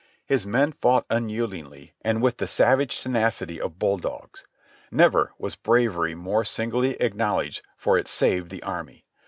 [0.25, 4.43] His men fought unyieldingly and with the savage tenacity of bulldogs.
[4.89, 9.05] Never was bravery more signally acknowl edged, for it saved the army.